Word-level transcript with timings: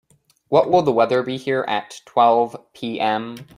What 0.47 0.67
will 0.67 0.81
the 0.81 0.91
weather 0.91 1.21
be 1.21 1.37
here 1.37 1.63
at 1.67 2.01
twelve 2.07 2.57
P.m.? 2.73 3.45